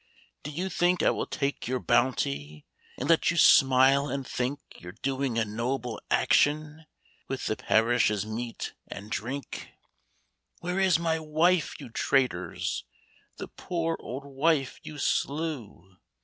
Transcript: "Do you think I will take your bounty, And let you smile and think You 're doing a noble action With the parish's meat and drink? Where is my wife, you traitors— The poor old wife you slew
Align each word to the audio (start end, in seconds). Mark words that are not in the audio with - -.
"Do 0.43 0.49
you 0.49 0.67
think 0.67 1.03
I 1.03 1.11
will 1.11 1.27
take 1.27 1.67
your 1.67 1.79
bounty, 1.79 2.65
And 2.97 3.07
let 3.07 3.29
you 3.29 3.37
smile 3.37 4.07
and 4.09 4.25
think 4.27 4.59
You 4.79 4.89
're 4.89 4.97
doing 5.03 5.37
a 5.37 5.45
noble 5.45 6.01
action 6.09 6.87
With 7.27 7.45
the 7.45 7.55
parish's 7.55 8.25
meat 8.25 8.73
and 8.87 9.11
drink? 9.11 9.69
Where 10.59 10.79
is 10.79 10.97
my 10.97 11.19
wife, 11.19 11.79
you 11.79 11.91
traitors— 11.91 12.83
The 13.37 13.47
poor 13.47 13.95
old 14.01 14.25
wife 14.25 14.79
you 14.81 14.97
slew 14.97 15.97